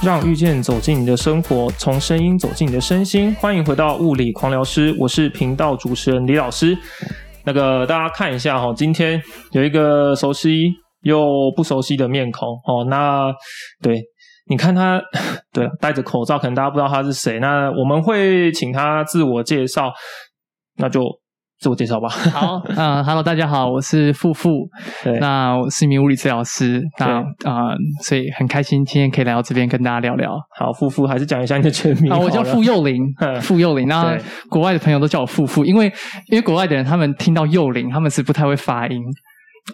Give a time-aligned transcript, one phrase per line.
[0.00, 3.34] 让遇见走进你的生活，从声音走进你的身心。
[3.34, 6.78] 欢迎回到物理狂聊师，我是频道主持人李老师。
[7.44, 10.72] 那个大家看一下哈，今天有一个熟悉
[11.02, 12.84] 又不熟悉的面孔哦。
[12.88, 13.32] 那
[13.82, 14.00] 对，
[14.48, 15.02] 你看他，
[15.52, 17.40] 对，戴着口罩，可能大家不知道他是谁。
[17.40, 19.92] 那我们会请他自我介绍，
[20.76, 21.02] 那就。
[21.60, 22.08] 自我介绍吧。
[22.32, 24.68] 好，嗯，Hello，大家好，我是富富。
[25.20, 26.80] 那我是一名物理治疗师。
[26.98, 30.38] 那啊、呃，所以很开心今天可以来到这边跟大家聊聊。
[30.56, 32.12] 好，富富还是讲一下你的全名。
[32.12, 33.02] 啊，我叫傅幼林，
[33.42, 33.88] 傅幼林。
[33.88, 34.16] 那
[34.48, 35.86] 国外的朋友都叫我富富，因为
[36.28, 39.02] 因为国外的人他们听到幼林，他们是不太会发音。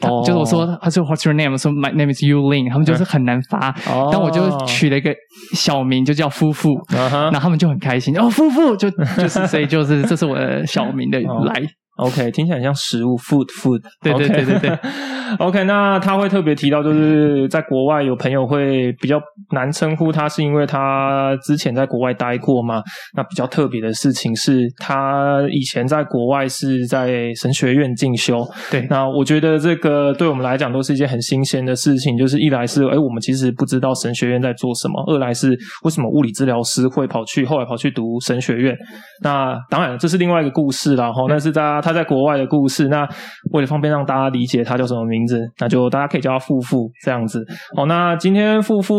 [0.02, 1.52] 哦，就是我说，他说 What's your name？
[1.52, 2.70] 我说 My name is Youling。
[2.70, 3.70] 他们就是很难发。
[3.86, 5.14] 哦，但我就取了一个
[5.54, 6.80] 小名，就叫夫妇。
[6.90, 8.18] 然后他们就很开心。
[8.18, 11.62] 哦，夫妇就就是，所以就是这是我的小名的来。
[11.96, 13.80] OK，听起来很像食物，food food。
[14.02, 14.78] 对对对对对。
[15.38, 19.20] OK，那他会特别提到，就是在国外有朋友会比较
[19.52, 22.82] 难称呼他，是因为他之前在国外待过嘛。
[23.16, 28.46] 那比较特别的事情是他以前在国外是在神学院进修。
[28.70, 32.18] 对，那我觉得这个对我们来讲都是一件很新鲜的事情。
[32.18, 38.76] 就是一来是，哎，我们其实不知道神学院在做什么；二来是，为什么物理治疗师会跑去后来跑去读神学院？
[39.22, 41.08] 那当然这是另外一个故事啦。
[41.08, 42.88] 齁，那是在他在国外的故事。
[42.88, 43.06] 那
[43.52, 47.44] 为了方便让大家理解他叫什么名字，那就大家可以叫他富富这样子。
[47.76, 48.94] 好，那今天富富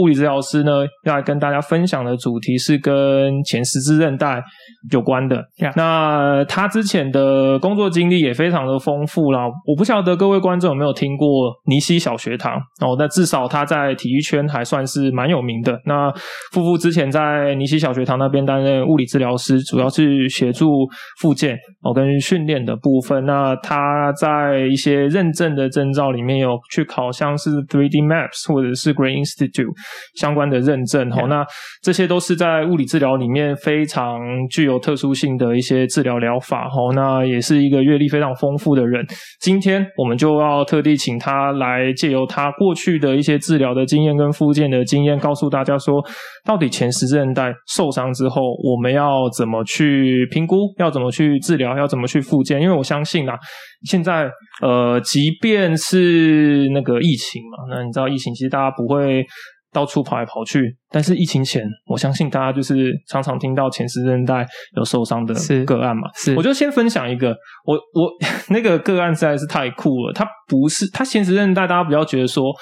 [0.00, 4.42] 物理治疗师呢，要来跟大家分享的主题是跟前十字韧带
[4.90, 5.36] 有关的。
[5.58, 5.72] Yeah.
[5.76, 9.40] 那他之前的工作经历也非常的丰富啦。
[9.66, 11.28] 我不晓得各位观众有没有听过
[11.66, 12.96] 尼西小学堂哦？
[12.98, 15.78] 那至少他在体育圈还算是蛮有名的。
[15.84, 16.10] 那
[16.52, 20.86] 富富之前在尼西小学堂那边担任物理治疗师，主要是协助
[21.18, 23.26] 复健哦跟训练的部分。
[23.26, 29.74] 那他在一些认证的证照里面有去考，像是 3D Maps 或者是 Green Institute
[30.14, 31.10] 相关的认证。
[31.10, 31.44] 齁，那
[31.82, 36.68] 这些都是在物理治疗里面非常具有特殊性的一些治疗疗法。
[36.68, 39.04] 哦，那也是一个阅历非常丰富的人。
[39.40, 46.00] 今天我们就要特地请他来，借由他过去的一些治疗的经验跟复健的经验，告诉大家说，
[46.44, 52.60] 到底前十字韧带受伤之后，我们要怎么去评估，要怎么去治疗，要怎么去复健？
[52.60, 53.38] 因为我相信啊，
[53.84, 54.30] 现在
[54.60, 59.24] 呃，即便是那个疫情嘛，那你知道疫情其实大家不会
[59.72, 64.46] 到处跑来跑去，但是疫情前，我相信大家就是常常听到前十字韧带
[64.76, 65.34] 有受伤的
[65.64, 66.02] 个案嘛。
[66.14, 67.34] 是，是我就先分享一个，
[67.64, 68.10] 我我
[68.50, 72.52] 那个个案实在是太酷了，他不是他前十字韧带，大家不要觉得说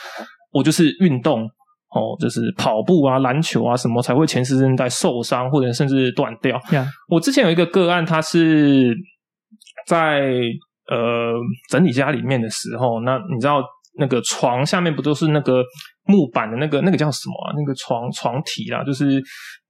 [0.53, 1.49] 我就是运动。
[1.93, 6.56] 哦，就是跑步啊、篮球啊什么才会前十字韧带受伤或者甚至断掉。
[7.09, 8.94] 我之前有一个个案，他是
[9.90, 10.30] 在
[10.88, 11.34] 呃
[11.68, 13.60] 整理家里面的时候，那你知道
[13.98, 15.64] 那个床下面不都是那个
[16.04, 17.52] 木板的那个那个叫什么啊？
[17.56, 19.22] 那个床床体啦，就是。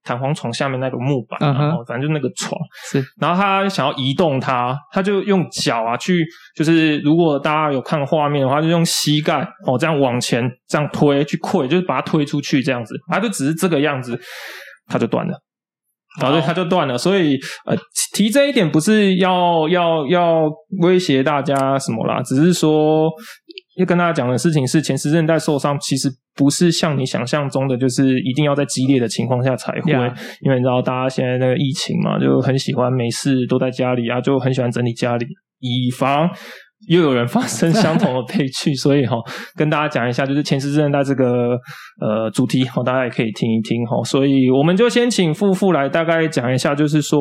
[0.03, 2.59] 弹簧床下面那个木板，然后反正就那个床
[2.91, 6.25] 是，然后他想要移动它，他就用脚啊去，
[6.57, 14.19] 就是如果大家有看画面的话，就用膝盖哦这样往前这样推去溃，就是把它推出去这样子，他就只是这个样子，
[14.87, 15.39] 他就断了，
[16.19, 16.97] 然后他就断了。
[16.97, 17.77] 所以呃
[18.15, 20.51] 提这一点不是要要要
[20.81, 23.11] 威胁大家什么啦，只是说。
[23.77, 29.93] 要跟大家讲的事情是，前十字韧带受伤其实不是像你想象中的，就是一定要在激烈的情况下才会。
[29.93, 30.13] Yeah.
[30.43, 35.25] 因为你知道，大家现在那个疫情嘛，就很喜欢没事都在家里啊，就很喜欢整理家里，
[35.61, 36.29] 以防。
[36.89, 39.17] 又有人发生相同的悲剧，所以哈，
[39.55, 41.59] 跟大家讲一下，就是前十字韧带这个
[42.01, 44.03] 呃主题，大家也可以听一听哈。
[44.03, 47.21] 所以我们就先请富富来大概讲一下，就是说，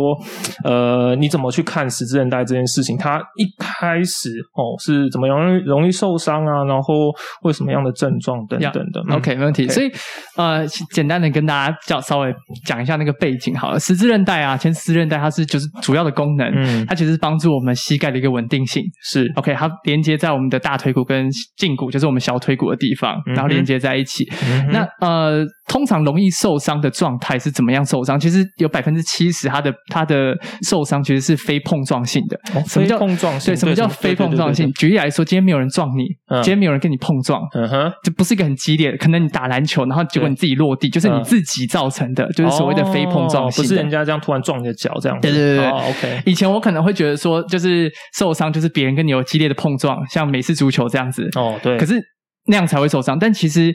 [0.63, 2.97] 呃，你怎么去看十字韧带这件事情？
[2.97, 6.63] 它一开始哦是怎么容易容易受伤啊？
[6.63, 9.67] 然后会什么样的症状等等的、嗯、？OK，没问题。
[9.67, 9.71] Okay.
[9.73, 9.91] 所以
[10.37, 12.33] 呃，简单的跟大家讲稍微
[12.65, 13.79] 讲一下那个背景好了。
[13.79, 19.48] 十字韧带啊，前十字韧带它是就是主要的功能，嗯，它其实是帮助我们膝盖的一个稳定性，是 OK。
[19.53, 24.25] 它连接在我们的大腿骨跟胫骨，就是我们小腿骨的地方，然后连接在一起。
[24.43, 28.19] 嗯、那呃，通常容易受伤的状态是怎么样受伤？
[28.19, 30.35] 其实有百分之七十，它的它的
[30.67, 32.37] 受伤其实是非碰撞性的。
[32.55, 33.53] 哦、什么叫碰撞性？
[33.53, 34.71] 对，什么叫非碰撞性？
[34.73, 38.97] 举例来说，今天没有人撞你，嗯、今天没有人跟你碰撞，嗯哼，这不是一个很激烈的。
[38.97, 45.27] 可能你打篮球，然后结果你自己落地，就是你自己造成的，就是所谓的非碰撞性、哦，不是人家这样突然撞你的脚这样子。
[45.27, 46.21] 对对对对、哦、OK。
[46.25, 51.27] 以前我可能会觉得说，就是受伤就是别人跟你有激烈的碰撞，像美式足球这样子。
[51.35, 51.75] 哦，对。
[51.79, 51.99] 可是
[52.45, 53.73] 那样才会受伤，但其实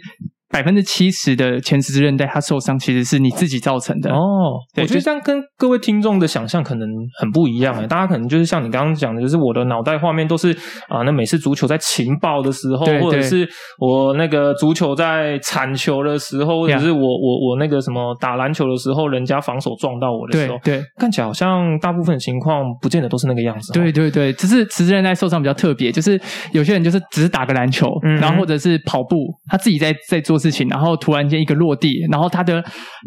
[0.51, 4.61] 百分之七十的前十字韧带它受伤，其实是你自己造成的哦。
[4.77, 6.89] 我觉得这样跟各位听众的想象可能
[7.19, 7.87] 很不一样诶。
[7.87, 10.53] 大家可能就是像你刚刚讲的，就是我的脑袋画面都是
[10.89, 13.49] 啊，那每次足球在情报的时候，或者是
[13.79, 23.73] 我那个足球在铲球的时候，或者是我我我那个什么打篮球的时候，人家防守撞到我的时候，对，看起来好像大部分情况不见得都是那个样子。
[23.73, 26.21] 对对对，只是十字韧带受伤比较特别，就是
[26.53, 29.17] 有些人就是只是打个篮球，嗯，然后或者是跑步，
[29.49, 32.65] 他自己在在做事情，然后突然间一个落地，然后他的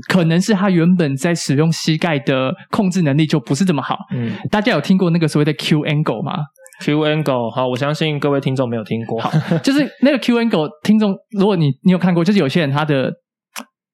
[0.07, 3.97] 可能是他原本在使用膝盖的控制能力就不是这么好。
[4.13, 6.33] 嗯，大家有听过那个所谓的 Q angle 吗
[6.81, 9.21] ？Q angle，好，我相信各位听众没有听过。
[9.21, 9.31] 好，
[9.63, 13.11] 就是那个 Q angle，听众，如果你你有看过，就是有些人他的。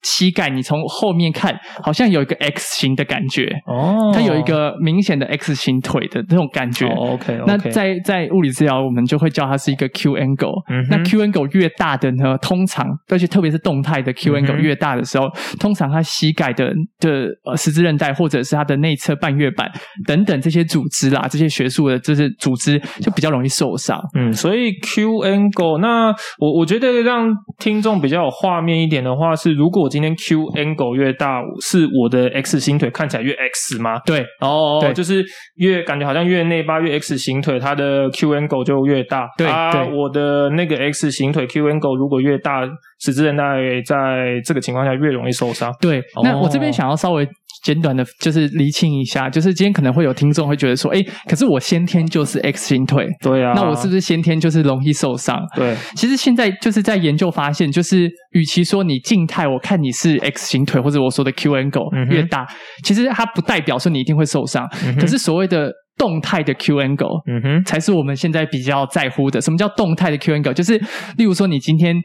[0.03, 6.85] 膝盖，你从后面看，好像有一个 X 型的感觉哦，它有一个明显的 X 型腿的那种感觉。
[6.87, 10.63] 哦、OK，, okay 那在在物理治疗，我们就会叫它是一个 Q angle。
[10.69, 19.71] 嗯，那 Q angle 越大的呢，通常而且特别是动态的 Q angle 越大的时候，嗯、通常它膝盖的的呃十字韧带或者是它的内侧半月板
[20.05, 23.99] 等等这些组织啦，这些学术的这些组织就比较容易受伤。
[24.15, 27.29] 嗯，所以 Q angle，那我我觉得让
[27.59, 33.99] 听众比较有画面一点的话是，如果今天 Q angle 越大，是我的 X 型腿看起来越 X 吗？
[34.03, 35.23] 对，哦，对，就是
[35.57, 39.29] 越感觉好像越内八越 X 型腿，它的 Q angle 就越大。
[39.37, 42.61] 对，啊、对，我的那个 X 型腿 Q angle 如果越大，
[42.99, 43.43] 十字韧带
[43.85, 45.71] 在这个情况下越容易受伤。
[45.79, 47.27] 对，那我这边想要稍微。
[47.63, 55.39] 简短的，就是厘清一下，就是今天可能会有听众会觉得说，诶，可是我先天就是 X 型腿，对啊，那我是不是先天就是容易受伤？
[55.55, 62.47] 对，其实现在就是在研究发现，就是与其说你静态，我看你是 X 型腿，或者我说的 Q angle 越大，嗯、
[62.83, 64.67] 其实它不代表说你一定会受伤。
[64.85, 69.39] 嗯、可是所谓的动态的 Q angle，嗯哼，才是我们现在比较在乎的。
[69.39, 70.53] 什么叫动态的 Q angle？
[70.53, 70.77] 就是
[71.17, 71.95] 例如说你今天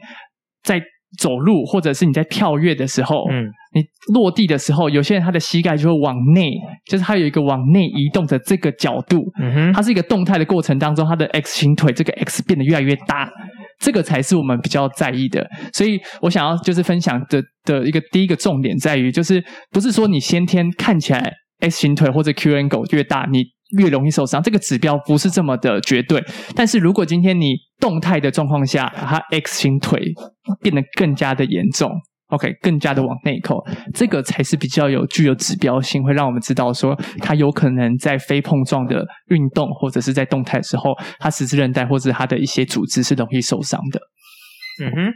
[0.63, 0.81] 在。
[1.17, 3.81] 走路，或者是你在跳跃的时候，嗯，你
[4.13, 6.51] 落地的时候，有些人他的膝盖就会往内，
[6.85, 13.29] 就是他有一个往内移动的这个角度，嗯哼，它是一个动态的过程当中，他的 X 型腿这个 X 变得越来越大，
[13.79, 15.47] 这个才是我们比较在意的。
[15.73, 23.43] 所以我想要就是分享的的一个第一个重点在于，就是不是说你先天看起来 X 型腿或者 Q angle 越大，你
[23.77, 26.23] 越容易受伤，这个指标不是这么的绝对。
[26.55, 30.01] 但是如果今天你动态的状况下，它 X 型腿
[30.61, 31.91] 变得更加的严重
[32.29, 33.63] ，OK，更加的往内扣，
[33.93, 43.99] 这个才是比较有具有指标性，会让我们知道说，它有可能在非碰撞的运动或者是在动态的时候，它十字韧带或者它的一些组织是容易受伤的。
[44.83, 45.13] 嗯哼，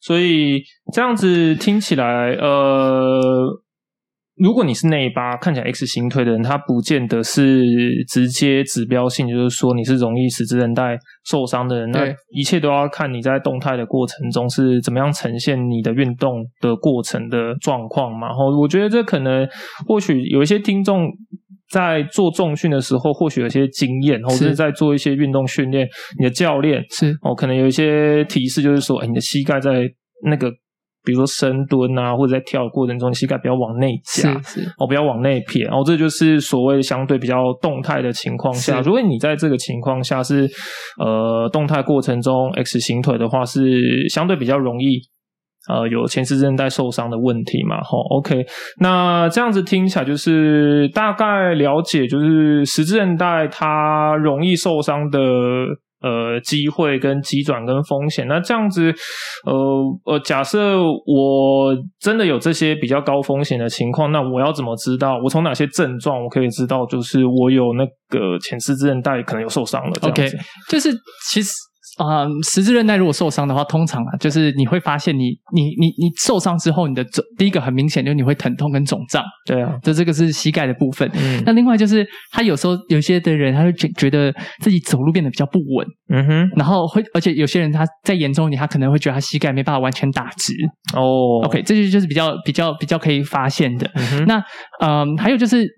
[0.00, 0.62] 所以
[0.92, 3.62] 这样子听起来，呃。
[4.40, 7.62] 如果你是内八看起来 X 型腿的人，他不见得是
[8.08, 10.96] 直接指标性，就是说你是容易十字韧带
[11.26, 11.90] 受伤的人。
[11.90, 18.28] 那一切都要看你在动态的过程中是怎么样呈现你的运动的过程的状况嘛。
[18.28, 19.46] 然后我觉得这可能
[19.86, 21.06] 或许有一些听众
[21.68, 25.86] 在做重训的时候，或许有些经验，或者是在做一些运动训练，
[26.18, 29.86] 你的教练是哦，可能有一些提示，就是说，哎，你的膝盖在
[30.24, 30.50] 那个。
[31.02, 34.30] 比如说深蹲啊，或者在跳的过程中，膝盖不要往内夹，
[34.78, 38.80] 哦，不要往内撇，然后这就是所谓相对比较动态的情况下。
[38.80, 40.48] 如果你在这个情况下是
[40.98, 45.00] 呃动态过程中 X 型腿的话，是相对比较容易
[45.68, 47.80] 呃有前十字韧带受伤的问题嘛？
[47.82, 48.44] 吼，OK，
[48.80, 55.18] 那这样子听起来就是大概了解，就是十字韧带它容易受伤的。
[56.00, 58.92] 呃，机会跟急转跟风险，那这样子，
[59.44, 59.54] 呃
[60.04, 65.18] 呃，假设我真的有这些比较高风险的情况，那我要怎么知道？
[65.22, 70.28] 我从哪些症状我可以知道，就是我有那个前十字韧带可能有受伤了？OK，
[70.68, 70.90] 就是
[71.30, 71.52] 其实。
[72.00, 79.22] 啊、嗯，十字韧带如果受伤的话，通常啊，就是你会发现你你你你受伤之后，你的肿第一个很明显就是你会疼痛跟肿胀。
[79.44, 81.10] 对啊，这这个是膝盖的部分。
[81.14, 85.86] 嗯，那另外就是他有时候有些的人他会觉觉得自己走路变得比较不稳。
[86.08, 90.54] 嗯哼，然后会而且有些人他在严重一点，他可能会觉得他膝盖没办法完全打直。
[90.96, 93.90] 哦，OK，这些就是比较比较比较可以发现的。
[94.26, 94.42] 那
[94.80, 95.68] 嗯，还有就是。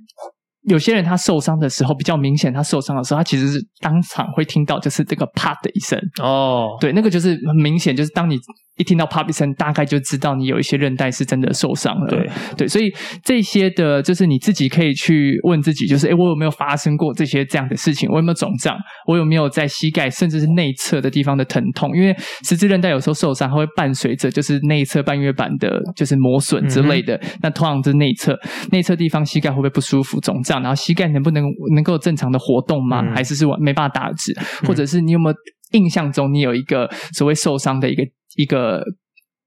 [0.69, 8.39] 有些人他受伤的时候比较明显，他受伤的时候，他其实是当场会听到就是这个啪的一声哦，对，那个就是很明显，就是当你。
[8.79, 12.07] 一听到啪一声，大概就知道你有一些韧带是真的受伤了。
[12.09, 12.27] 对
[12.57, 12.91] 对，所以
[13.23, 18.09] 这些的，就是你自己可以去问自己，就是诶，我有没有发生过这些这样的事情？
[18.11, 18.75] 我有没有肿胀？
[19.07, 21.95] 我有没有在膝盖甚至是内侧的地方的疼痛？
[21.95, 27.15] 因为十字韧带有时候受伤，它会伴随着就是内侧半月板的，就是磨损之类的。
[27.17, 28.35] 嗯、那通常是内侧
[28.71, 30.52] 内侧地方膝盖会不会不舒服、肿胀？
[30.61, 31.45] 然后膝盖能不能
[31.75, 33.01] 能够正常的活动吗？
[33.03, 34.35] 嗯、还是是没办法打直？
[34.67, 35.37] 或者是你有没有
[35.73, 38.03] 印象中你有一个所谓受伤的一个？
[38.37, 38.83] 一个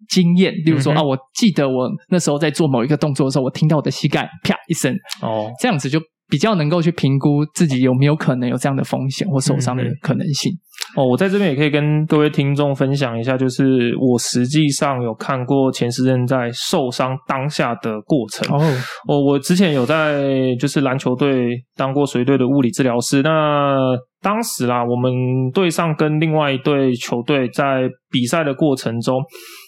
[0.09, 10.51] 经验，例如说、嗯、啊，我记得我那时候在做某一个动作的时候，我听到我的膝盖啪一声，哦，这样子就比较能够去评估自己有没有可能有这样的风险或受伤的可能性。
[10.98, 18.58] 嗯哦，我在这边也可以跟各位听众分享一下，就是我实际上有看过前十任在受伤当下的过程。
[18.58, 18.63] 哦，
[19.08, 23.75] 我我之前有在就是篮球队当过随队的物理治疗师，那。
[24.22, 25.13] 当时啦，我们
[25.53, 29.22] 队上跟另外一队球队在比赛的过程中，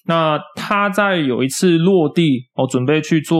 [0.08, 2.24] 那他在有一次落地
[2.56, 3.38] 哦，准备去做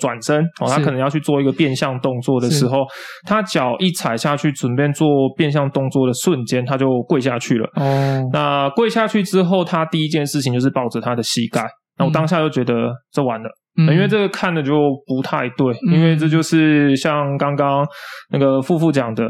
[0.00, 2.86] 转身哦，他可能要去做一个变向动作的时候，
[3.26, 7.68] 他脚一踩下去，准备做变向动作的瞬间，他就跪下去了。
[7.74, 11.66] 哦，那跪下去之后，他第一件事情就是抱着他的膝盖。
[11.98, 12.74] 那我当下就觉得
[13.10, 14.72] 这完了，嗯，因为这个看的就
[15.06, 17.84] 不太对，嗯，因为这就是像刚刚
[18.30, 19.28] 那个富富讲的。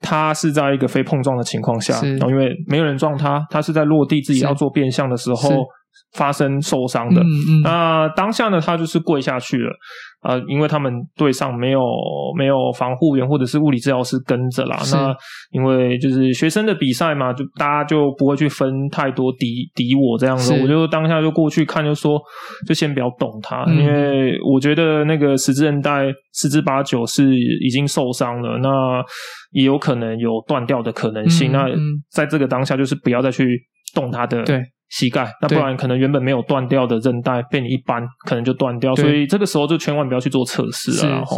[0.00, 5.48] 他是在一个非碰撞的情况下，然后因为没有人撞他，他是在落地自己要做变向的时候
[6.12, 7.20] 发生受伤的。
[7.20, 7.62] 嗯嗯。
[7.62, 9.72] 那当下呢，他就是跪下去了。
[10.20, 11.80] 呃，因为他们队上没有
[12.36, 14.76] 没有防护员或者是物理治疗师跟着啦。
[14.92, 15.14] 那
[15.52, 20.52] 因为就是学生的比赛嘛，就大家就不会去分太多敌敌我这样子。
[20.60, 22.20] 我就当下就过去看，就说
[22.66, 28.68] 就先不要动他，嗯，因为我觉得那个十字韧带十之八九是已经受伤了，那
[29.52, 31.52] 也有可能有断掉的可能性。
[31.52, 31.68] 嗯，那
[32.10, 33.46] 在这个当下，就是不要再去
[33.94, 34.42] 动他的。
[34.88, 34.98] 对。
[34.98, 38.94] 膝盖，那不然可能原本没有断掉的韧带被你一扳，可能就断掉。
[38.96, 41.12] 所以这个时候就千万不要去做测试了。
[41.12, 41.36] 然后，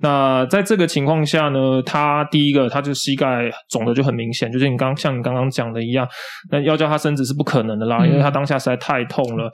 [0.00, 6.06] 那在这个情况下呢，他第一个，他就膝盖肿的就很明显，就是你刚像你刚刚讲的一样，
[6.50, 9.48] 那要叫他伸直是不可能的啦，嗯、因为他当下实在太痛了。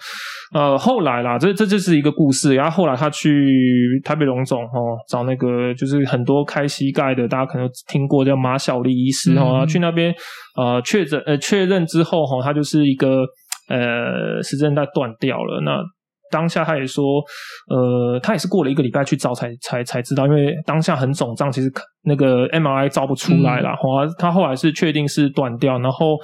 [0.55, 2.55] 呃，后来啦，这这就是一个故事。
[2.55, 10.15] 然后后来他去台北荣总哦，找那个就是很多开膝盖的，大家可能听过叫马小丽医师哦、嗯，去那边
[10.57, 13.25] 呃确诊呃确认之后哈，他就是一个。
[13.67, 15.59] 呃，十字韧带断掉了。
[15.63, 15.81] 那
[16.31, 17.03] 当下他也说，
[17.71, 21.73] 呃，他也是过了一个礼拜去找才才才知道，因为当下很肿胀，其实
[22.05, 23.75] 那个 MRI 照不出来了。
[23.77, 26.17] 后、嗯、他后来是确定是断掉，然后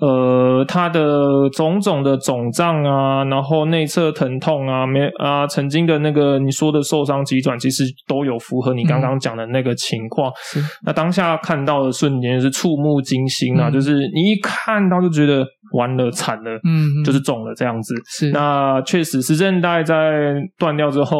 [0.00, 10.30] 呃，他的种种的肿胀啊，然后内侧疼痛啊，没啊，曾经的那个你说的受伤急转，其实都有符合你刚刚讲的那个情况。
[10.56, 15.46] 嗯、那当下看到的瞬间是触目惊心啊、嗯，就是你一看到就觉得。
[15.74, 17.94] 完了，惨了，嗯，就是肿了这样子。
[18.06, 21.16] 是，那确实，十字韧带在断掉之后，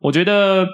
[0.00, 0.64] 我觉得，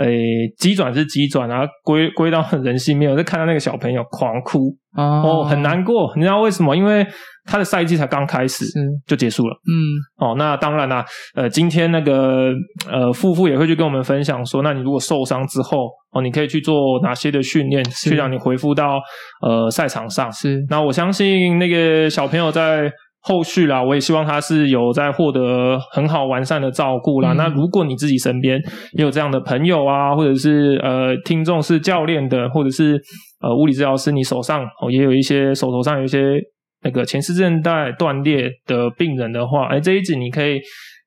[0.00, 3.10] 诶、欸，机转是急转啊，归归到人性面。
[3.10, 5.02] 我就看到那个小朋友狂哭，哦，
[5.42, 6.12] 哦很难过。
[6.16, 6.74] 你知道为什么？
[6.74, 7.06] 因为
[7.44, 8.64] 他的赛季才刚开始，
[9.06, 9.54] 就结束了。
[9.66, 11.04] 嗯，哦，那当然啦，
[11.34, 12.50] 呃，今天那个
[12.90, 19.00] 呃，富富也会去跟我们分享说，那你如果受伤之后，哦，你可以去做哪些的训练，去让你恢复到
[19.42, 20.30] 呃赛场上。
[20.32, 27.32] 是，那我相信那个小朋友在后续啦，我也希望他是有在获得很好完善的照顾啦。
[27.32, 27.36] 嗯。
[27.36, 28.60] 那如果你自己身边
[28.92, 33.00] 也有这样的朋友啊，或者是呃听众是教练的，或者是
[33.40, 36.40] 呃物理治疗师，你手上哦也有一些手头上有一些。
[36.82, 40.58] 那个前十字韧带断裂的病人的话，哎，这一集你可以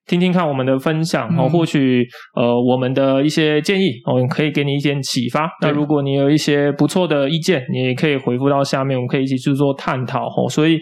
[0.07, 2.05] 听听看我们的分享哦，或许
[2.35, 5.49] 呃我们的一些建议我哦，可以给你一点启发。
[5.61, 10.49] 那如果你有一些不错的意见，你也可以回复到下面，我们可以一起去做探讨哦。
[10.49, 10.77] 所以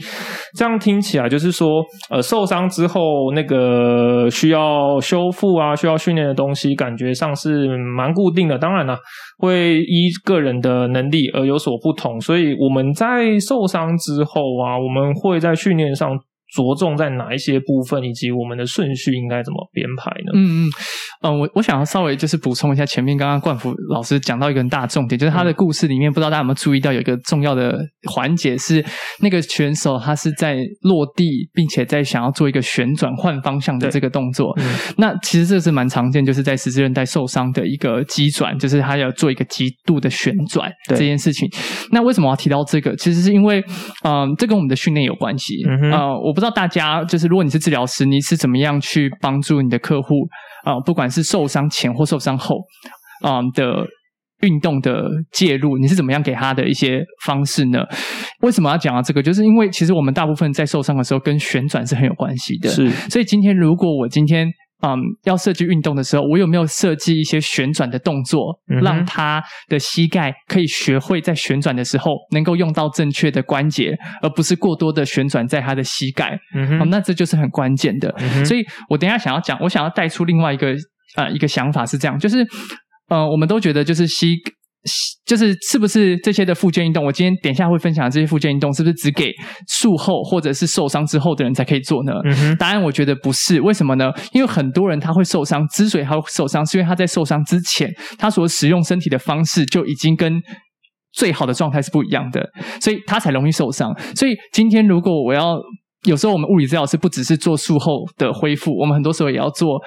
[0.57, 8.57] 这样听起来就是说，呃，受伤之后那个需要修复啊，需要训练的东西，感觉上是蛮固定的。
[8.57, 8.97] 当然了。
[9.37, 16.11] 会依个人的能力而有所不同，所以我们在受伤之后啊，我们会在训练上。
[16.53, 20.31] 着重在哪一些部分，以及我们的顺序应该怎么编排呢？
[20.33, 20.69] 嗯嗯
[21.23, 27.79] 嗯，我我想要稍微就是补充一下前面刚刚冠福老师讲到一个很大的重点，就是他的故事里面，不知道大家有没有注意到有一个重要的
[28.11, 28.83] 环节是
[29.21, 34.53] 那个选手他是在落地，并且在想要做一个旋转换方向的这个动作。
[34.59, 34.65] 嗯、
[34.97, 41.47] 那其实这是蛮常见，就是在十字韧带受伤的一个急转，就是他要做一个极度的旋转这件事情。
[41.91, 42.93] 那为什么要提到这个？
[42.97, 43.63] 其实是因为
[44.03, 45.63] 嗯，这跟我们的训练有关系。
[45.65, 46.40] 嗯呃，我不。
[46.41, 50.15] 不知道大家就是，如果你是治疗师，你是怎么样去帮助你的客户
[50.63, 50.81] 啊、呃？
[50.81, 52.55] 不管是受伤前或受伤后
[53.23, 53.85] 啊、呃、的
[54.39, 57.83] 运动的介入，你是怎么样给他的一些方式呢？
[58.39, 59.21] 为什么要讲到这个？
[59.21, 62.69] 就是因为其实我们大部分在受伤的时候跟旋转是很有关系的。
[62.69, 64.47] 是，所以今天如果我今天。
[64.81, 76.37] 嗯，要设计运动的时候，我有没有设计一些旋转的动作，嗯、让他的膝盖可以学会在旋转的时候能够用到正确的关节，而不是过多的旋转在他的膝盖。
[76.55, 78.13] 嗯哼，那这就是很关键的。
[78.17, 80.75] 嗯、所以我等一下想要讲，我想要带出另外一个
[81.15, 82.45] 呃一个想法是这样，就是
[83.09, 84.35] 呃，我们都觉得就是膝
[85.25, 87.05] 就是是不是这些的复健运动？
[87.05, 89.31] 我今天等一下会分享这些复健运动，是不是只给
[89.67, 92.13] 术后或者是受伤之后的人才可以做呢？
[92.25, 93.61] 嗯哼，答案我觉得不是。
[93.61, 94.11] 为什么呢？
[94.33, 100.41] 因为很多人他会受伤，之所以他会受伤，是因为他在受伤之前，他所使用身体的方式就已经跟
[101.13, 102.49] 最好的状态是不一样的，
[102.81, 103.95] 所以他才容易受伤。
[104.15, 105.59] 所以今天如果我要，
[106.05, 109.79] 有时候我们物理治疗师不只是做术后的恢复，我们很多时候也要做。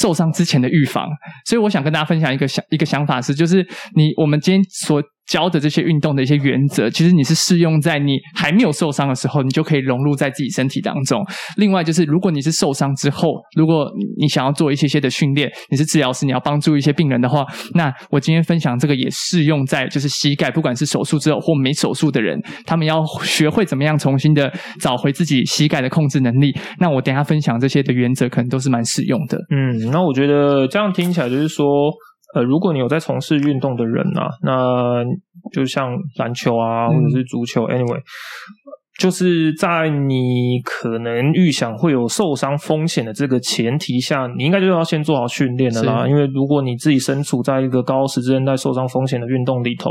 [0.00, 1.08] 受伤之前的预防，
[1.46, 5.02] 所以我想跟大家分享一个想一个想法是，就是你我们今天所。
[5.26, 11.22] 教的这些运动的一些原则，其实你是适用在你还没有受伤的时候，你就可以融入在自己身体当中。
[11.56, 26.54] 另外，就是如果你是受伤之后，如果你想要做一些些的训练，你是治疗师，你要帮助一些病人的话，那我今天分享这个也适用在就是膝盖，不管是手术之后或没手术的人，他们要学会怎么样重新的找回自己膝盖的控制能力。
[26.78, 29.38] 那我等下分享这些的原则，可能都是蛮适用的。
[29.50, 31.64] 嗯，那我觉得这样听起来就是说。
[32.34, 35.04] 呃，如果你有在从事运动的人啊，那
[35.52, 38.00] 就像篮球啊，或者是足球，嗯，anyway。
[39.00, 46.06] 就是在你可能预想会有受伤风险的这个前提下，你应该就要先做好训练的啦。
[46.06, 49.90] 因为如果你自己身处在一个高十字韧带受伤风险的运动里头，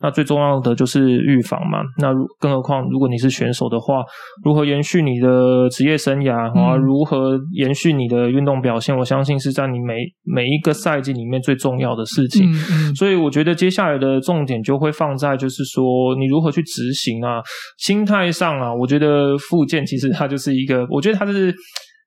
[0.00, 1.80] 那最重要的就是预防嘛。
[1.98, 4.04] 那更何况如果你是选手的话，
[4.44, 6.76] 如何延续你的职业生涯啊？
[6.76, 8.96] 如何延续你的运动表现？
[8.96, 12.48] 我相信是在你每每一个赛季里面最重要的事情。
[12.52, 17.42] 嗯所以我觉得接下来的重点就会放在就是说你如何去执行啊，
[17.78, 18.43] 心态上。
[18.44, 21.54] 上啊，我觉得复健其实它就是一个，我觉得它是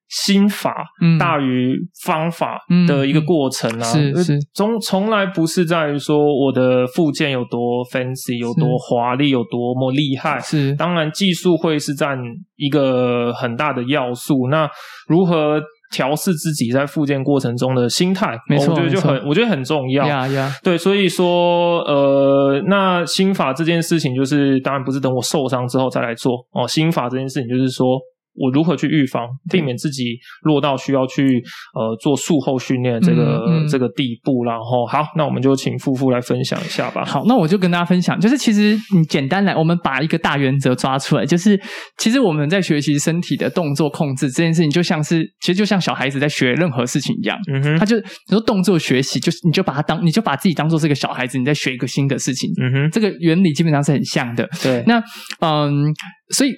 [0.10, 0.72] 心法
[1.20, 1.76] 大于
[2.06, 3.92] 方法的一个过程啊。
[3.96, 10.40] 嗯嗯、是是，从从来不是在于说我的复健有多 fancy，有多华丽，有多么厉害。
[10.40, 12.18] 是，当然技术会是占
[12.56, 14.48] 一个很大的要素。
[14.50, 14.70] 那
[15.08, 15.60] 如何？
[15.92, 20.06] 调试自己在复健过程中的心态，没错，我觉得就很，我觉得很重要。
[20.06, 26.68] 呀呀，对，所以说，呃，那心法这件事情，就是当然不是等我受伤之后再来做哦。
[26.68, 28.00] 心法这件事情，就是说。
[28.38, 34.44] 我如何去预防，避免自己落到需要去呃做术后训练这个、嗯嗯、这个地步？
[34.46, 37.04] 然后好，那我们就请夫妇来分享一下吧。
[37.04, 41.60] 好，那我就跟大家分享，就是其实你简单来，我们把一个大原则抓出来，就是
[41.98, 54.48] 其实我们在学习身体的动作控制这件事情，就像是其实就像小孩子在学任何事情一样，嗯哼，他就你说动作学习，就是你就把它当你就把自己当做是个小孩子，你在学一个新的事情，嗯哼，这个原理基本上是很像的。
[54.62, 55.02] 对，那
[55.40, 55.94] 嗯，
[56.30, 56.52] 所以。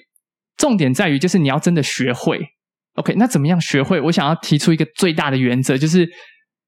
[0.60, 2.38] 重点在于，就是你要真的学会
[2.96, 3.14] ，OK？
[3.16, 3.98] 那怎么样学会？
[3.98, 6.06] 我想要提出一个最大的原则，就是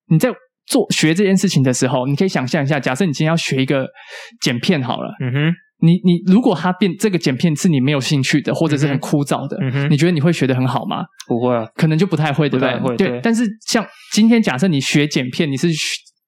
[0.08, 0.30] 你在
[0.66, 3.86] 做学这件事情的时候，你可以想象一下，假设你今天要学一个
[4.40, 5.54] 剪片好了，嗯哼，
[5.86, 11.04] 你你如果它变这个剪片是你没有兴趣的，或者是很枯燥的，嗯哼，你觉得你会学得很好吗？
[11.28, 12.80] 不会啊，可能就不太会，对不对？
[12.80, 13.20] 会，对。
[13.22, 15.68] 但是像今天假设你学剪片，你是。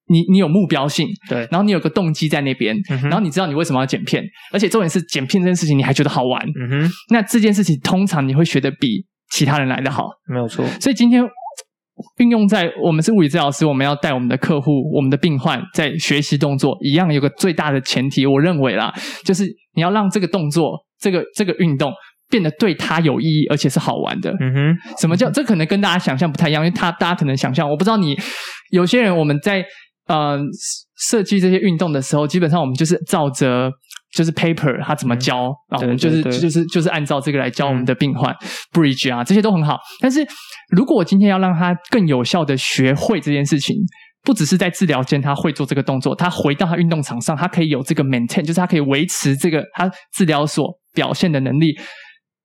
[0.07, 10.63] 你你有目标性，对，然后你有个动机在那边，嗯，然后你知道你为什么要剪片，而且重点是剪片这件事情你还觉得好玩，嗯哼，那这件事情通常你会学得比其他人来得好，没有错。
[10.79, 11.23] 所以今天
[12.19, 21.91] 运用在我们是物理治疗师，我们要带我们的客户、我们的病患在学习动作，一样有个最大的前提，我认为啦，就是你要让这个动作、这个这个运动
[22.29, 24.75] 变得对他有意义，而且是好玩的，嗯哼。
[24.99, 25.43] 什么叫这？
[25.43, 28.15] 可能跟大家想象不太一样，因为他大家可能想象，我不知道你
[28.69, 29.65] 有些人我们在。
[30.07, 30.37] 呃，
[30.97, 33.71] 设计这些运动的时候，基本上我们就是照着
[34.13, 39.79] 就是 paper 他怎么教，嗯、然后我们就是就是就是按照这个来教我们的病患、嗯、bridge 啊，这些都很好。
[39.99, 40.25] 但是
[40.69, 43.75] 如果我今天要让他更有效的学会这件事情，
[44.23, 51.75] 不只是在治疗间他会做这个动作，他回到他运动场上，他可以有这个 maintain，就是他可以维持这个他治疗所表现的能力。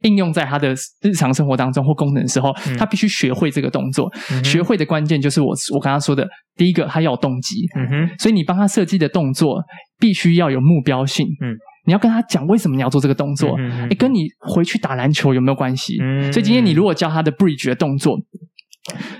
[0.02, 4.10] 应用在他的日常生活当中或功能的时候，嗯、他必须学会这个动作。
[4.32, 7.66] 嗯、学会的关键就是我我刚刚说的，第一个他要有动机。
[7.76, 9.62] 嗯哼，所以你帮他设计的动作
[9.98, 11.26] 必须要有目标性。
[11.42, 11.54] 嗯，
[11.86, 15.98] 你要跟他讲为什么你要做这个动作，嗯跟你回去打篮球有没有关系？
[16.00, 18.18] 嗯，所以今天你如果教他的 bridge 的动作，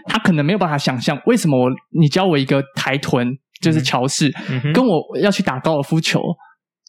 [0.06, 3.28] 他可能没有办法想象为什么我你教我一个抬臀
[3.60, 6.22] 就是桥式，嗯哼，跟我要去打高尔夫球。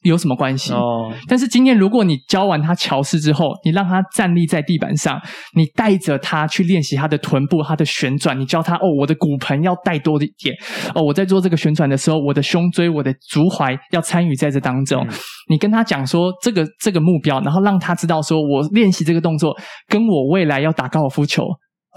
[0.04, 0.74] 有什么关系？
[0.74, 5.22] 哦，但是今天如果你教完他桥式之后，你让他站立在地板上，
[5.56, 10.56] 你带着他去练习他的臀部、他的旋转，你教他哦，我的骨盆要带多一点
[10.96, 15.06] 哦，我在做这个旋转的时候，我的胸椎、我的足踝要参与在这当中。
[15.08, 15.14] 嗯、
[15.50, 19.56] 你跟他讲说这个这个目标，然后让他知道说我练习这个动作
[19.88, 21.44] 跟我未来要打高尔夫球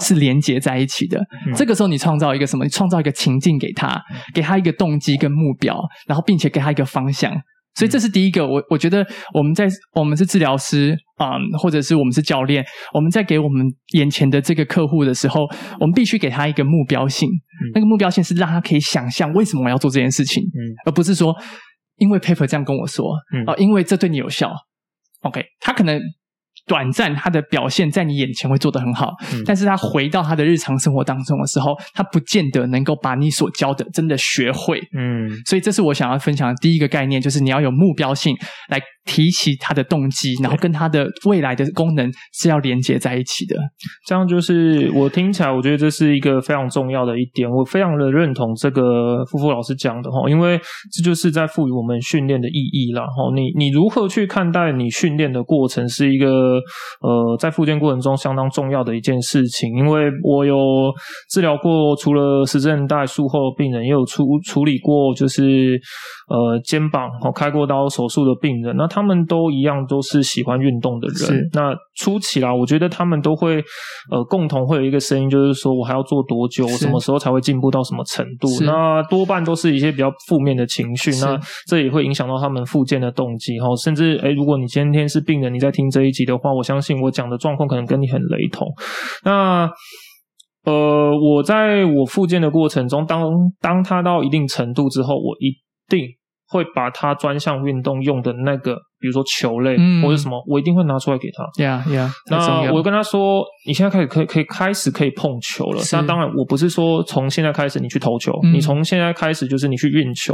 [0.00, 1.18] 是连接在一起的。
[1.46, 2.64] 嗯、这个时候你创造一个什么？
[2.64, 4.02] 你创造一个情境给他，
[4.34, 7.32] 给他一个动机跟目标，然后并且给他一个方向。
[7.74, 15.42] 所以这是第一个，我我觉得我们在我们是治疗师啊、嗯，或者是我们是教练，我们在给我们眼前的这个客户的时候，
[15.80, 17.28] 我们必须给他一个目标性。
[17.28, 21.34] 嗯、那个目标性是让他可以想象为什么我要做这件事情，嗯，而不是说
[21.96, 24.52] 因为 paper 这样跟我说，嗯，啊，因为这对你有效。
[25.22, 26.00] OK，他可能。
[26.66, 34.80] 短暂，他的表现在你眼前会做得很好，嗯，但是他回到他的日常生活当中的时候，他不见得能够把你所教的真的学会。
[34.96, 38.36] 嗯，所以这是我想要分享的第一个概念，就是你要有目标性
[38.68, 38.80] 来。
[39.06, 43.54] 提起他的动机，然后跟他的未来的功能是要连接在一起的。
[44.06, 47.46] 这样就是我听起来，我觉得这是一个非常重要的一点。
[47.46, 50.58] 我非常的认同这个夫妇老师讲的哈，因为
[50.90, 53.30] 这就是在赋予我们训练的意义了哈。
[53.34, 56.53] 你你如何去看待你训练的过程，是一个
[57.02, 59.76] 呃在复健过程中相当重要的一件事情。
[59.76, 60.56] 因为我有
[61.28, 65.78] 治疗过除了十字韧带术后的病人，也有处处理过就是
[66.28, 68.88] 呃肩膀哦开过刀手术的病人，那。
[68.94, 71.50] 他们都一样，都是喜欢运动的人。
[71.52, 73.62] 那初期啦，我觉得他们都会
[74.10, 78.48] 呃共同会有一个声音，就是说我还要做多久，我什么时候才会进步到什么程度？
[78.64, 81.10] 那多半都是一些比较负面的情绪。
[81.20, 83.66] 那这也会影响到他们复健的动机哈。
[83.76, 88.66] 甚至诶，如果你今天是病人，你在听这一集的话，我相信我讲的状况可能跟你很雷同。
[89.24, 89.70] 那
[90.64, 93.22] 呃，我在我复健的过程中，当
[93.60, 95.52] 当他到一定程度之后，我一
[95.88, 96.08] 定。
[96.54, 101.44] 会把他专项运动用的那个，比如说球类、嗯、或者什么，我一定会拿出来给他。
[101.60, 102.08] Yeah, yeah。
[102.30, 105.82] 那我跟他说，你现在开始可以可以开始可以碰球了。
[105.92, 110.32] 那当然，我不是说从现在开始你去投球，嗯、你从现在开始就是你去运球，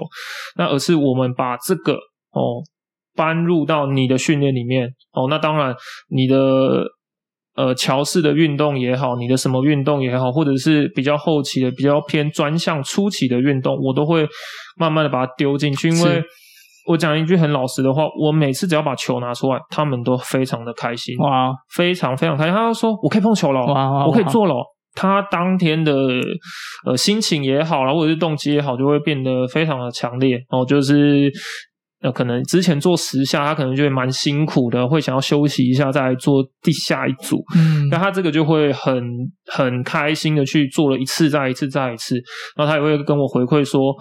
[0.56, 2.60] 那而是我们把这个哦
[3.16, 5.26] 搬入到你的训练里面哦。
[5.30, 5.74] 那当然，
[6.08, 6.84] 你的。
[7.56, 14.26] 呃，桥式的运动也好，你的什么运动也好，或者是比较后期的、比较偏专项初期的运动，我都会
[14.78, 15.88] 慢慢的把它丢进去。
[15.88, 16.22] 因为
[16.86, 22.54] 我讲一句很老实的话，我每次只要把球拿出来，他们都非常的开心，哇，非常非常开心。
[22.54, 24.54] 他就说：“我可以碰球了，哇哇我可以做了。”
[24.94, 25.92] 他当天的
[26.86, 30.36] 呃心情也好，然后或者是动机也好，就会变得非常的强烈。
[30.50, 31.30] 然后就是。
[32.02, 37.36] 那可能之前做十下，他可能就会蛮辛苦的，会想要休息一下，再来做第下一组。
[37.54, 39.04] 嗯，那他这个就会很
[39.52, 42.16] 很开心的去做了一次，再一次，再一次。
[42.56, 43.94] 然后他也会跟我回馈说：“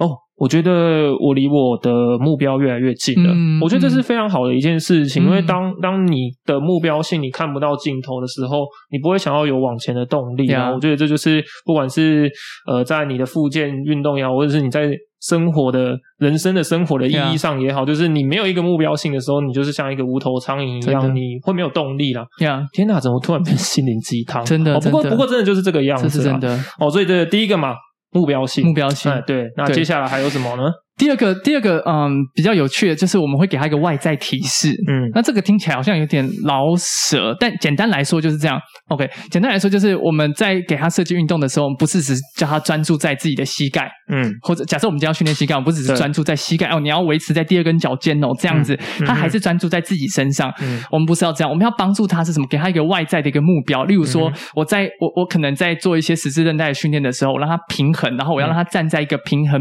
[0.00, 3.30] 哦，我觉得我离我的目标越来越近了。
[3.34, 10.70] 嗯”我觉得这是非常好的一件事情，嗯、因为当当你的目标性你看不到尽头的时候，你不会想要有往前的动力啊。
[10.70, 12.32] 嗯、我觉得这就是不管是
[12.66, 14.90] 呃在你的附件运动也好，或者是你在。
[15.28, 22.24] 生活的人生的生活的意义上也好.就是你没有一个目标性的时候，你就是像一个无头苍蝇一样，你会没有动力啦。
[22.40, 22.66] 呀 Yeah.
[22.72, 24.44] 天哪，怎么突然变心灵鸡汤？
[24.44, 26.90] 真的，哦、不过不过真的就是这个样子，这是真的哦。
[26.90, 27.74] 所以这第一个嘛，
[28.12, 29.46] 目标性，目标性，哎，对。
[29.56, 30.62] 那接下来还有什么呢？
[30.96, 38.58] 第二个，第二个，嗯，比较有趣的就是我们会给他一个外在提示，嗯，那这个听起来好像有点老舍，但简单来说就是这样。
[38.88, 46.66] OK，简单来说就是我们在给他设计运动的时候，我们不是只叫他专注在自己的膝盖，嗯，或者假设我们今天要训练膝盖，我们不只是专注在膝盖。
[46.68, 50.50] 哦，你要维持在第二根脚尖哦，这样子，嗯、他还是专注在自己身上。
[50.62, 52.46] 嗯，我们不是要这样，我们要帮助他是什么？
[52.48, 59.60] 给他一个外在的一个目标，例如说，我在我我可能在做一些十字韧带训练的时候，我让他平衡，然后我要让他站在一个平衡。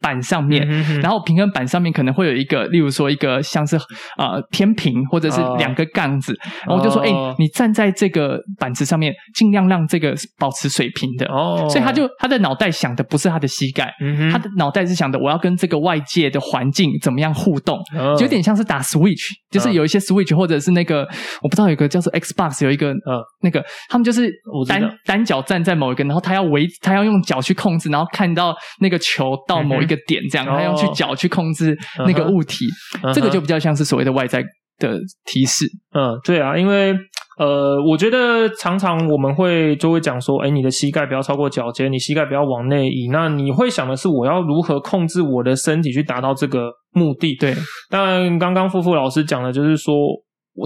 [0.00, 1.00] 嗯板上面，嗯、哼哼。
[1.02, 3.76] 然后平衡板上面可能会有一个，例如说一个像是
[4.16, 6.32] 呃天平或者是两个杠子，
[6.66, 11.26] 哦、然后我就说，哎、欸，你站在这个板子上面，尽量让这个保持水平的。
[11.26, 21.06] 哦，所以他就他的脑袋想的不是他的膝盖，嗯、他的脑袋是想的我要跟这个外界的环境怎么样互动，哦、就有点像是打 Switch，就是有一些 Switch 或者是那个
[21.42, 24.32] 我不知道有一个叫做 Xbox 有一个呃那个他们就是
[24.66, 29.96] 单单脚站在某一个，然后他要围他要用脚去控制，然后看到那个球到某一个。
[29.96, 31.76] 一个点这样，他用去脚去控制
[32.06, 32.64] 那个物体
[33.02, 33.12] ，uh.
[33.12, 34.40] 这个就比较像是所谓的外在
[34.78, 35.64] 的提示。
[35.92, 36.94] 嗯，对啊，因为
[37.40, 43.08] 呃，我觉得常常我们会就会讲说，哎，你的膝盖不要超过脚尖，你膝盖不要往内移。
[43.10, 47.34] 那你会想的是，我要如何控制我的身体去达到这个目的？
[47.34, 47.52] 对。
[47.88, 49.92] 但刚刚富富老师讲的就是说。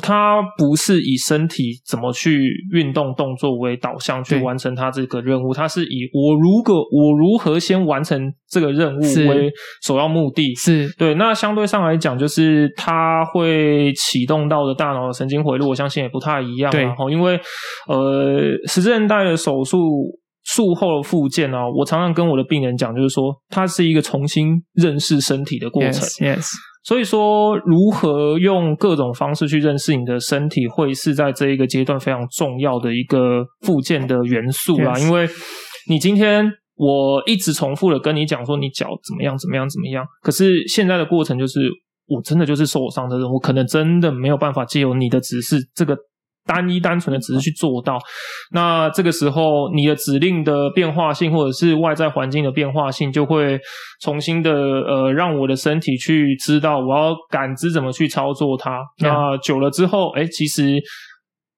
[0.02, 10.54] 他不是以身体怎么去运动动作为导向去完成他这个任务，他是以我如果我如何先完成这个任务为首要目的。
[10.54, 16.72] 是对，那相对上来讲，就是他会启动到的大脑的神经回路，我相信也不太一样。
[16.72, 17.38] 然后，因为
[17.86, 19.78] 呃，十字韧带的手术
[20.44, 25.92] 术后的复健啊，我常常跟我的病人讲，就是说，它是一个重新认识身体的过程。
[25.92, 26.36] Yes。
[26.36, 26.48] Yes.
[26.84, 34.98] 所以说，如何用各种方式去认识你的身体，会是在这一个阶段非常重要的一个附件的元素啦。
[34.98, 35.26] 因为
[35.88, 36.44] 你今天
[36.76, 41.60] 我一直重复的跟你讲说你脚怎么样怎么样怎么样，可是现在的过程就是
[42.06, 45.96] 我真的就是受伤的人，我可能真的没有办法借由你的指示这个。
[46.44, 47.98] 单一单纯的只是去做到，
[48.52, 53.59] 那这个时候你的指令的变化性，或者是外在环境的变化性，就会
[54.00, 58.80] 重新的呃，让我的身体去知道我要感知怎么去操作它。
[58.98, 60.83] 那久了之后，诶，其实。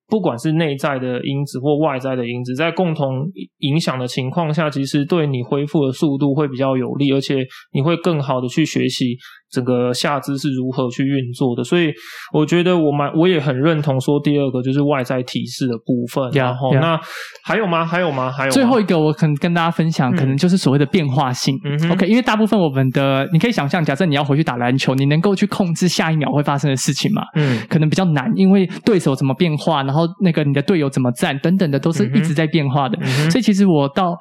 [0.09, 9.17] 不管是内在的因子或外在的因子，在共同影响的情况下，其实对你恢复的速度会比较有利，而且你会更好的去学习
[9.51, 11.63] 整个下肢是如何去运作的。
[11.65, 11.93] 所以，
[12.33, 16.25] 我觉得我蛮我也很认同说第二个就是外在提示的部分。
[16.33, 16.81] Yeah, 然后，yeah.
[16.81, 17.01] 那
[17.45, 17.85] 还有吗？
[17.85, 18.31] 还有吗？
[18.31, 18.51] 还有？
[18.51, 21.57] 最后一个，我可能跟大家分享，可能就是所谓的变化性。
[21.65, 27.23] 嗯，OK，因为大部分我们的你可以想象，假设你要回去打篮球，你能够去控制下一秒会发生的事情吗？
[27.35, 32.99] 嗯，可能比较难，因为对手怎么变化，然后那个你的队友怎么站等等的，都是一直在变化的。
[33.31, 34.17] 所以其实我到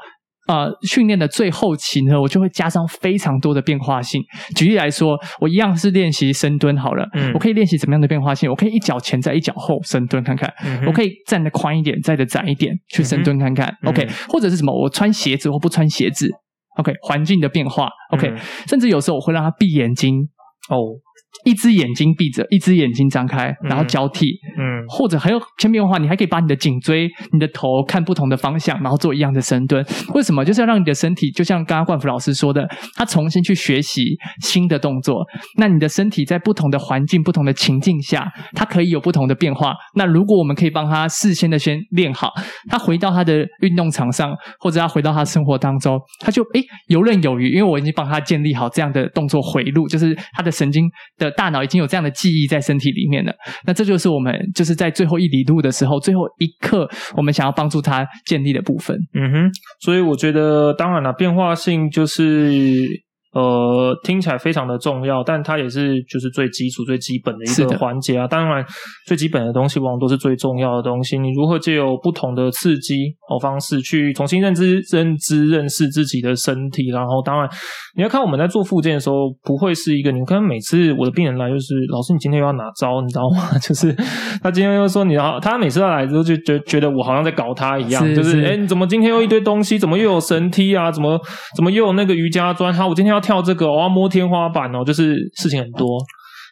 [0.48, 4.22] 呃训练的最后期呢，我就会加上非常多的变化性。
[4.56, 8.50] 举例来说，我一样是练习深蹲好了，嗯、我可以练习怎么样的变化性？
[8.50, 13.68] 我可以一脚前再一脚后深蹲看看，嗯、我可以站得宽一点，站的窄一点去深蹲看看。
[13.82, 14.72] 嗯、OK，或者是什么？
[14.84, 16.30] 我穿鞋子或不穿鞋子
[16.78, 17.90] ？OK，环境的变化。
[18.12, 20.28] OK，、嗯、甚至有时候我会让他闭眼睛
[20.70, 21.00] 哦。
[21.44, 24.26] 一只眼睛闭着，一只眼睛张开，然后交替，
[24.58, 29.86] 嗯，嗯或者还有千变万化，你还可以把你的颈椎、你的头看不同的方向，然后做一样的深蹲。
[30.14, 30.46] 为什么？
[30.46, 34.02] 就是要让你的身体，就像刚刚冠福老师说的，他重新去学习
[34.42, 35.24] 新的动作。
[35.58, 39.76] 那你的身体在不同的环境、不同的情境下，它可以有不同的变化。
[39.96, 42.32] 那如果我们可以帮他事先的先练好，
[42.70, 51.30] 他回到他的运动场上，或者他回到他生活当中，他就诶游刃有余，因为我已经帮他建立好这样的动作回路，就是他的神经的。
[51.32, 53.34] 大脑已经有这样的记忆在身体里面了，
[53.68, 58.98] 那这就是我们就是在最后一里路的时候，最后一刻我们想要帮助他建立的部分。
[59.14, 63.04] 嗯哼，所以我觉得当然了，变化性就是。
[63.36, 68.26] 呃，听起来非常的重要，但它也是就是最基础、最基本的一个环节啊。
[68.26, 68.66] 当然，
[69.06, 71.20] 最基本的东西往往都是最重要的东西。
[71.20, 76.90] 你如何借由不同的刺激和方式去重新认知、认知、认识自己的身体？
[76.92, 77.50] 然后，当然
[77.98, 83.02] 你要看我们在做复健的时候，不会是一个你看每次我的病人来就是老师，你今天又要哪招？
[83.02, 83.50] 你知道吗？
[83.60, 83.94] 就是
[84.42, 89.78] 他今天又说你要，他每次要来之后就觉觉得我好像在搞他一样，是就是哎，你怎么今天又一堆东西？
[89.78, 90.90] 怎么又有绳梯啊？
[90.90, 91.20] 怎么
[91.58, 92.74] 怎么又有那个瑜伽砖？
[92.74, 93.25] 好，我今天要。
[93.26, 95.98] 跳这个，我要摸天花板哦，就是事情很多，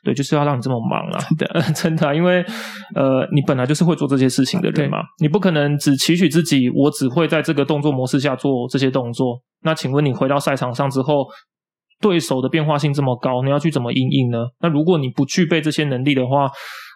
[0.03, 1.19] 对，就是要让你这么忙啊，
[1.75, 2.43] 真的，因为
[2.95, 9.39] 呃，你本来就是会做这些事情的人嘛，你不可能只期许自己，我只会在这个动作模式下做这些动作。
[9.62, 11.27] 那请问你回到赛场上之后，
[12.01, 14.39] 对手的变化性这么高，你要去怎么应应呢？
[14.62, 16.49] 那如果你不具备这些能力的话，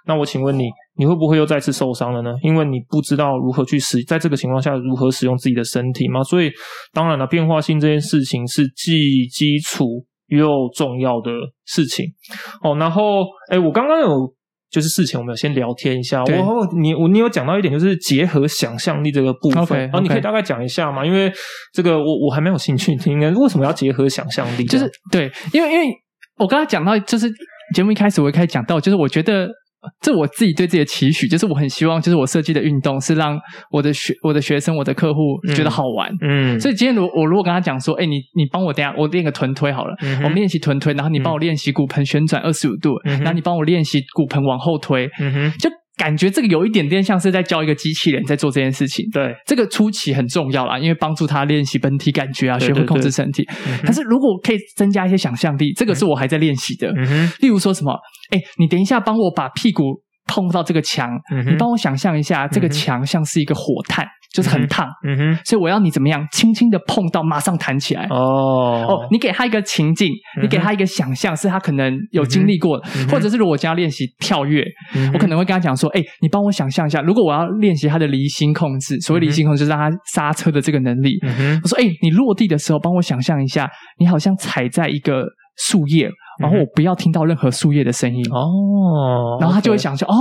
[0.06, 0.64] 那我请问你，
[0.98, 2.32] 你会不会又再次受伤了呢？
[2.42, 6.24] 因为你不知道如何去使，在这个情况下如何使用自己的身体嘛。
[6.24, 6.52] 所以，
[6.92, 9.86] 当然了，变化性这件事情是既基础
[10.28, 11.32] 又重要的
[11.66, 12.06] 事情。
[12.64, 14.34] 哦，然后，诶我刚刚有
[14.70, 21.06] 就是事情我们有先聊天一下，对我你我你有讲到一点，就是结合想象力这个部分，然后.你可以大概讲一下嘛？
[21.06, 21.32] 因为
[21.74, 24.66] 这个我我还没有兴趣听，为什么要结合想象力？
[24.66, 25.88] 就是对，因为因为
[26.38, 27.32] 我刚才讲到，就是
[27.76, 29.48] 节目一开始我一开始讲到，就是我觉得。
[30.02, 33.40] 这我自己对自己的期许，就是我很希望，就是我设计的运动是让
[33.72, 35.20] 我的学、我的学生、我的客户
[35.56, 36.12] 觉得好玩。
[36.22, 45.70] 嗯，嗯，所以今天如我如果跟他讲说，哎，你你帮我等下，我练个臀推好了，嗯、我们练习臀推，然后你帮我练习骨盆旋转二十五度，嗯、然后你帮我练习骨盆往后推，嗯哼，就。
[45.98, 49.04] 感觉这个有一点点像是在教一个机器人在做这件事情。
[49.12, 53.44] 对，这个初期很重要啦，因为帮助他练习本体感觉啊，学会控制身体。
[53.84, 56.94] 但是如果可以增加一些想象力，这个是我还在练习的。
[56.96, 57.92] 嗯，例如说什么，
[58.30, 59.84] 哎，你等一下帮我把屁股
[60.28, 64.06] 碰到这个墙，嗯、你帮我想象一下，这个墙像是一个火炭。
[64.34, 68.06] 就是很烫，嗯哼，所以我要你怎么样，轻轻的碰到，马上弹起来。
[68.10, 68.86] 哦。
[68.88, 74.64] 哦，你给他一个情境，嗯、你给他一个想象，是他可能有经历过或者是如果我将要练习跳跃，
[74.96, 81.18] 嗯、我可能会跟他讲说，哎，你帮我想象一下，如果我要练习他的离心控制，所谓离心控制就是让他刹车的这个能力。
[81.24, 81.60] 嗯、哼。
[81.64, 85.24] 我说，哎，你落地的时候，帮我想象一下，你好像踩在一个
[85.58, 86.10] 树叶。
[86.40, 88.24] 然后我不要听到任何树叶的声音。
[88.30, 90.14] 哦，然后他就会想说哦，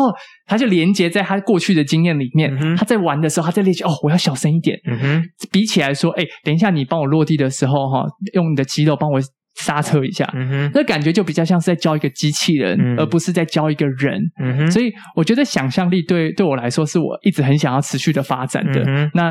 [0.46, 4.79] 他就连接在他过去的经验里面，嗯、他在玩的时候，他在练习哦，我要小声一点。
[4.87, 5.22] 嗯哼，
[5.53, 9.20] 比起来说，哎，等一下你帮我落地的时候哈，用你的肌肉帮我
[9.57, 14.18] 刹车一下，嗯哼，那感觉就比较像是在教一个机器人，嗯、而不是在教一个人。
[14.42, 19.31] 嗯哼，所以我觉得想象力对对我来说是我一直很想要持续的发展的，嗯、那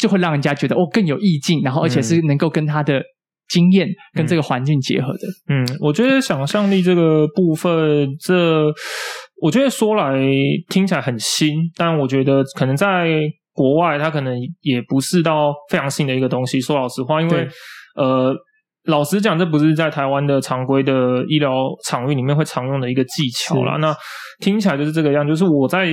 [0.00, 3.02] 就会让人家觉得哦更有意境，然后而且是能够跟他的。
[3.52, 8.66] 经验跟这个环境结合的，嗯，我觉得想象力这个部分，这
[9.42, 10.18] 我觉得说来
[10.70, 13.20] 听起来很新，但我觉得可能在
[13.52, 16.58] 国外它可能也不是到非常新的一个东西。
[16.62, 17.46] 说老实话，因为
[17.96, 18.34] 呃，
[18.86, 21.52] 老实讲，这不是在台湾的常规的医疗
[21.84, 23.76] 场域里面会常用的一个技巧啦。
[23.76, 23.94] 那
[24.40, 25.86] 听起来就是这个样，就是我在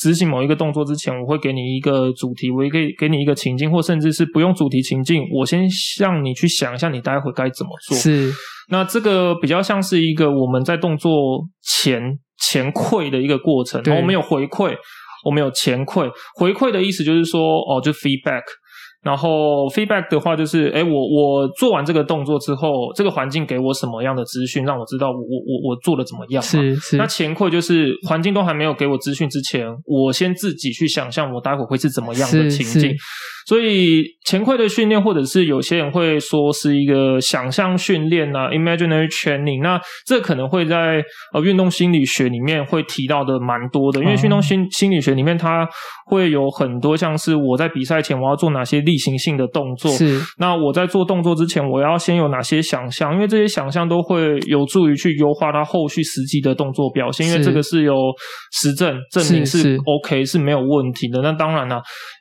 [0.00, 5.66] 执行某一个动作之前，我会给你一个主题，我也可以给你一个情境，或甚至是不用主题情境，我先
[5.98, 7.96] 让你去想一下，你待会该怎么做。
[7.96, 8.32] 是，
[8.68, 11.10] 那这个比较像是一个我们在动作
[11.62, 12.00] 前
[12.38, 14.76] 前馈的一个过程，然后我们有回馈。
[15.24, 18.44] 我们有前馈，回馈的意思就是说，哦，就 feedback。
[19.02, 26.42] 然后 feedback 的话，就是，哎，我我做完这个动作之后，这个环境给我什么样的资讯，让我知道我我我我做的怎么样？
[26.42, 26.96] 是是。
[26.96, 32.92] 那前馈就是环境都还没有给我资讯之前，我先自己去想象我待会会是怎么样的情境。
[33.48, 39.62] 所以前馈的训练，或者是有些人会说是一个想象训练啊，imaginary training。
[39.62, 45.66] 那这可能会在呃运动心理学里面会提到的蛮多的，因为运动心心理学里面它
[46.04, 49.90] 会有很多像是我在比赛前我要做哪些例行性的动作。
[49.92, 50.20] 是。
[50.36, 53.14] 那我在做动作之前，我要先有哪些想象？
[53.14, 57.26] 因为这些想象都会有助于去优化它后续实际的动作表现。
[57.26, 57.94] 因为这个是有
[58.52, 61.22] 实证证明是 OK 是，是没有问题的。
[61.22, 61.80] 那当然了。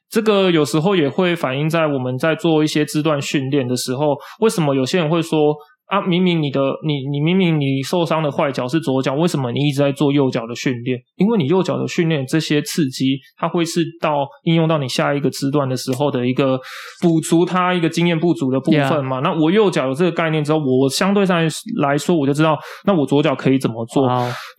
[0.09, 5.55] 这个有时候也会反映在我们在做一些肢段训练的时候，为什么有些人会说？
[5.87, 10.99] 啊，明明你的你你明明你受伤的坏脚是左脚，为什么你一直在做右脚的训练？
[11.15, 16.59] 因为你右脚的训练这些刺激，它会是到应用到你下一个肢段的时候的一个
[17.01, 19.21] 补足它一个经验不足的部分嘛。
[19.21, 21.41] 那我右脚有这个概念之后，我相对上
[21.81, 24.05] 来说我就知道，那我左脚可以怎么做.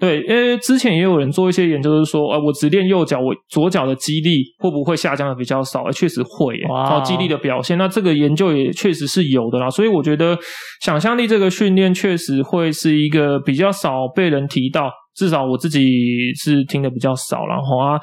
[0.00, 5.82] 对，因为之前也有人做一些研究，就是说，呃，我只练右脚，我左脚的肌力会不会下降的比较少？
[5.82, 9.68] 呃，确实会，然后肌力的表现，那这个研究也确实是有的啦。
[9.68, 10.34] 所以我觉得
[10.80, 11.17] 想象。
[11.26, 15.80] 这个训练确实会是一个比较少被人提到，至少我自己
[16.36, 17.98] 是听的比较少，然后啊，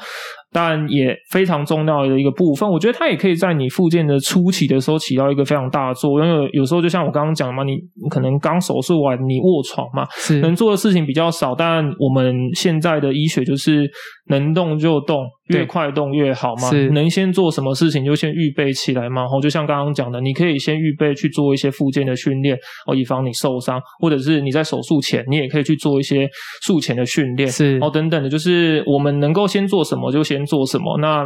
[0.52, 2.70] 但也非常重要的一个部分。
[2.70, 6.28] 我觉得它也可以在你复健的初期的时候起到一个非常大的作用。
[6.28, 7.78] 因为有时候就像我刚刚讲的嘛，你
[8.10, 11.56] 可能刚手术完，你卧床嘛，是能做的事情比较少。
[11.56, 13.90] 但我们现在的医学就是
[14.28, 15.26] 能动就动。
[15.50, 19.22] 越快动越好嘛，能先做什么事情就先预备起来嘛。
[19.22, 22.58] 然后就像刚刚讲的，你可以先预备去做一些附件的训练，
[22.88, 26.28] 哦，以防你受伤，或者是你在手术前，你也可以去做一些
[26.64, 30.98] 术前的训练，是哦，等等的，就是我们能够先做什么就先做什么。
[30.98, 31.24] 那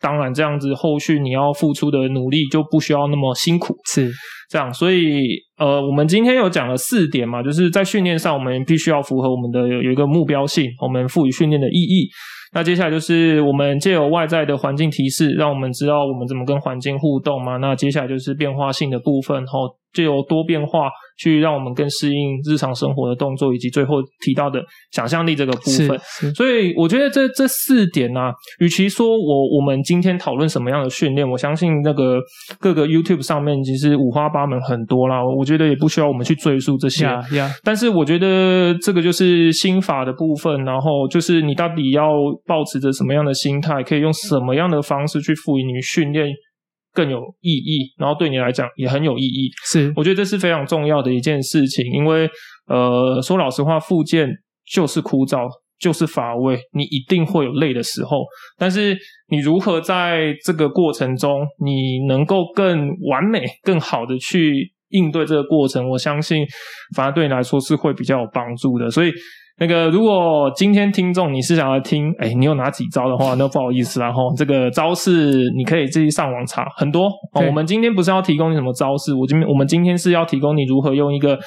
[0.00, 4.10] 当然这样子，后续你要付出的努力就不需要那么辛苦，是
[4.48, 4.74] 这样。
[4.74, 12.10] 所以呃，我们今天有讲了四点嘛，就是在训练上，我们必须要符合我们的有一个目标性，我们赋予训练的意义。
[12.52, 17.58] 那接下来就是我们借由外在的环境提示，让我们知道我们怎么跟环境互动嘛。
[17.58, 24.58] 那接下来就是变化性的部分，吼，借由多变化，去让我们更适应日常生活的动作，以及最后提到的
[24.90, 26.34] 想象力这个部分。
[26.34, 32.18] 所以我觉得这这四点呢、啊，与其说我我们今天讨论什么样的训练，我相信那个
[32.58, 35.22] 各个 YouTube 上面其实五花八门很多啦。
[35.22, 37.04] 我觉得也不需要我们去赘述这些。
[37.04, 37.50] Yeah, yeah.
[37.62, 42.10] 但是我觉得这个就是心法的部分，然后就是你到底要
[42.46, 46.26] 保持着什么样的心态，可以用什么样的方式去赋予你训练。
[46.92, 49.50] 更有意义，然后对你来讲也很有意义。
[49.64, 52.28] 是，我觉得这是非常重要的一件事情，因为
[52.66, 54.28] 呃，说老实话，复健
[54.70, 55.48] 就是枯燥，
[55.78, 58.24] 就是乏味，你一定会有累的时候。
[58.58, 58.96] 但是
[59.28, 66.44] 你如何在这个过程中，你能够更完美、更好的去应对这个过程，我相信
[66.96, 68.90] 反而对你来说是会比较有帮助的。
[68.90, 69.12] 所以。
[69.60, 77.06] 那个，如果今天听众你是想要听，哎，你有哪几招的话，那不好意思啦，齁，这个招式你可以自己上网查，很多。
[77.34, 81.38] 哦，我们今天不是要提供你什么招式，我今天我们今天是要提供你如何用一个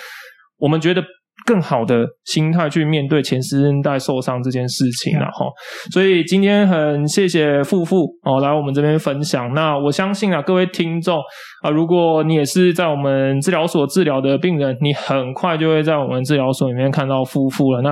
[0.59, 1.03] 我们觉得。
[1.45, 5.45] 更好的心态去面对前十字韧带受伤这件事情了哈，
[5.91, 9.53] 所以今天很谢谢富富哦来我们这边分享。
[9.53, 11.19] 那我相信啊，各位听众
[11.61, 17.81] 啊，如果你也是在我们治疗所治疗的病人，你很快就会在我们治疗所里面看到富富了。
[17.81, 17.91] 那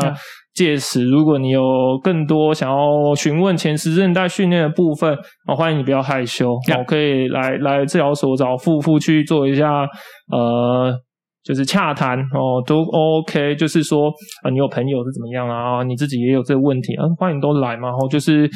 [0.54, 1.62] 届时，如果你有
[2.04, 5.14] 更多想要询问前十字韧带训练的部分，
[5.48, 9.68] 哦，欢迎你不要害羞，我可以来来治疗所找富富去做一下
[10.32, 10.98] 呃。
[11.44, 13.56] 就是洽谈哦，都 OK。
[13.56, 14.10] 就是说
[14.44, 15.84] 啊，你有朋友是怎么样啊？
[15.84, 17.90] 你自己也有这个问题啊，欢迎都来嘛。
[17.90, 18.50] 然后就是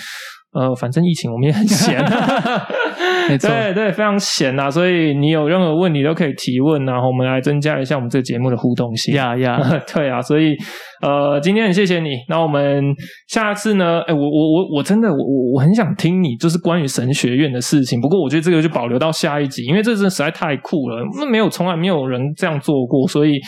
[0.55, 2.01] 呃，反正疫情我们也很闲，
[3.29, 4.69] 没错，对对，非常闲啊。
[4.69, 9.13] 所以你有任何问题都可以提问，然后我们来增加一下我们这个节目的互动性。
[9.15, 9.59] 呀呀，
[9.93, 10.55] 对啊，所以。
[11.01, 12.09] 呃，今天很谢谢你。
[12.29, 12.81] 那我们
[13.27, 14.01] 下次呢？
[14.07, 18.01] 哎，我我我我真的我我我很想听你就是关于神学院的事情。
[18.01, 21.03] 不过我觉得这个就保留到下一集，因为这真的实在太酷了。
[21.19, 23.39] 那没有从来没有人这样做过，所以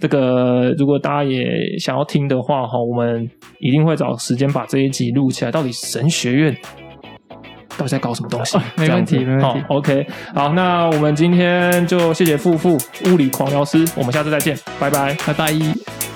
[0.00, 1.44] 这个如果大家也
[1.78, 3.24] 想要听的话，哈，我们
[3.60, 5.52] 一定会找时间把这一集录起来。
[5.52, 6.45] 到底神学院
[7.78, 8.58] 到底在搞什么东西？
[8.76, 9.64] 没问题，没问题。
[9.68, 16.15] OK，好，那我们今天就谢谢富富物理狂聊师，我们下次再见，拜拜，拜拜。